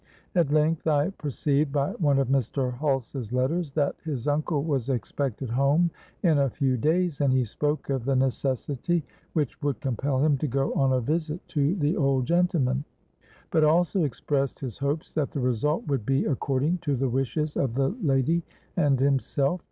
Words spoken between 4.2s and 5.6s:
uncle was expected